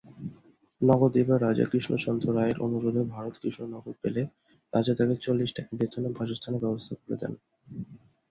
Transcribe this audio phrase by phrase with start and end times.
[0.81, 4.21] নবদ্বীপের রাজা কৃষ্ণচন্দ্র রায়ের অনুরোধে ভারত কৃষ্ণনগর গেলে
[4.73, 7.33] রাজা তাকে চল্লিশ টাকা বেতন ও বাসস্থানের ব্যবস্থা করে দেন।